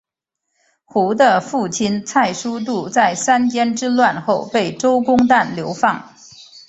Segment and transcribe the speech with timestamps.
[0.83, 6.09] 胡的父亲蔡叔度在三监之乱后被周公旦流放。